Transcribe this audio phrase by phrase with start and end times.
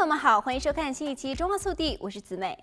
[0.00, 2.56] 朋友们好，欢迎收看新一期《中华速递》，我是子美。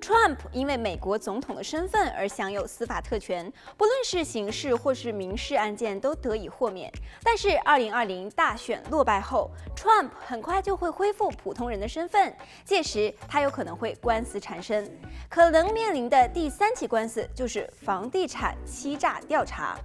[0.00, 6.90] Trump 因为美国总统的身份而享有司法特权，不论是刑事或是民事案件都得以豁免。
[7.22, 14.90] 但是2020大选落败后，Trump 很快就会恢复普通人的身份，届时他有可能会官司缠身，
[15.28, 19.76] 可能面临的第三起官司就是房地产欺诈调查。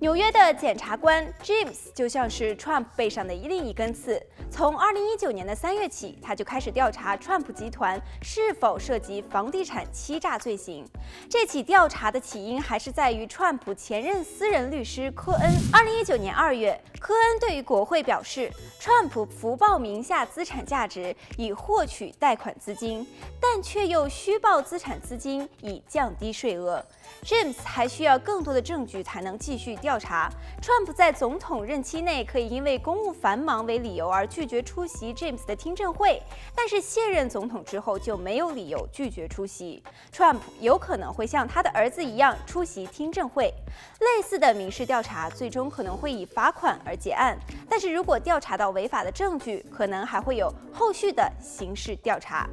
[0.00, 4.20] 纽约的检察官 James 就像是 Trump 背上的另一根刺。
[4.50, 10.84] 从2019年的三月起，他就开始调查 Trump 集团是否涉及房地产欺诈罪行。
[11.30, 15.50] 这起调查的起因还是在于 Trump 前任私人律师科恩。
[15.72, 18.50] 2019年2月，科恩对于国会表示
[18.80, 23.06] ，Trump 福报名下资产价值以获取贷款资金，
[23.40, 26.84] 但却又虚报资产资金以降低税额。
[27.22, 30.30] James 还需要更多的证据才能继续调查。
[30.62, 36.22] Trump 在总统任期内可以因为公务繁忙为理由而拒绝出席 James 的听证会，
[36.56, 39.82] 但是卸任总统之后就没有理由拒绝出席。
[40.10, 43.52] Trump 有可能会像他的儿子一样出席听证会。
[44.00, 52.48] 类似的民事调查最终可能会以罚款而结案，但是如果调查到违法的证据，可能还会有后续的刑事调查。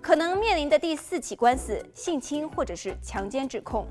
[0.00, 3.86] 可能面临的第四起官司，性侵或者是强奸指控。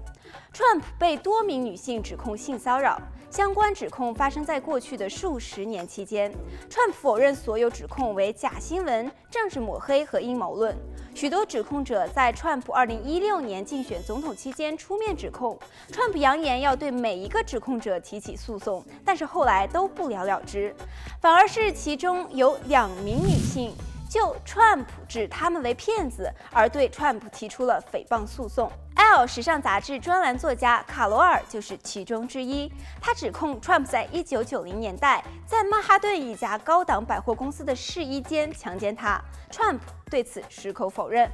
[0.54, 6.32] Trump 被多名女性指控性骚扰，相关指控发生在过去的数十年期间。
[6.70, 10.76] Trump 否认所有指控为假新闻、政治抹黑和阴谋论。
[11.14, 15.58] 许多指控者在 Trump 2016年竞选总统期间出面指控
[15.92, 20.76] ，Trump 扬言要对每一个指控者提起诉讼，但是后来都不了了之，
[21.22, 23.74] 反而是其中有两名女性。
[24.10, 28.72] 就 Trump 指他们为骗子而对 Trump 提出了诽谤诉讼。
[28.96, 32.72] L 时尚杂志专栏作家卡罗尔就是其中之一。
[33.00, 39.22] 他指控 Trump 在1990年代在曼哈顿一家高档百货公司的试衣间强奸他
[39.52, 41.30] ，Trump 对此矢口否认。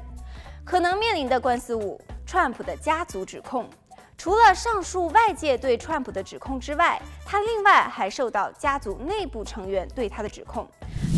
[0.65, 3.69] 可能面临的官司五：Trump 的家族指控。
[4.15, 10.65] 除了上述外界对 Trump 的指控之外，他另外还受到家族内部成员对他的指控。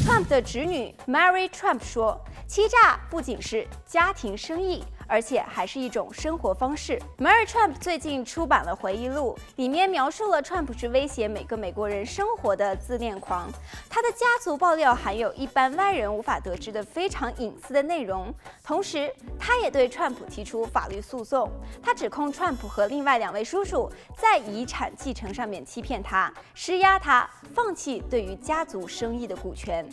[0.05, 4.83] Trump 的侄女 Mary Trump 说，欺诈不仅是家庭生意。
[5.07, 6.99] 而且还是一种生活方式。
[7.17, 13.49] Mary Trump 最近出版了回忆录，里面描述了 Trump 是威胁每个美国人生活的自恋狂。
[13.89, 18.33] 他的家族爆料含有一般外人无法得知的非常隐私的内容。
[18.63, 21.49] 同时，他也对 Trump 提出法律诉讼。
[21.81, 29.87] 他指控 Trump 和另外两位叔叔在遗产继承上面欺骗他，施压他放弃对于家族生意的股权。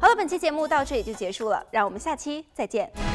[0.00, 3.13] 好了，本期节目到这里就结束了，让我们下期再见。